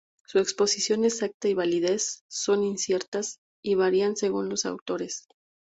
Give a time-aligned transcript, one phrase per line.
[0.25, 5.27] Su posición exacta y validez son inciertas, y varían según los autores.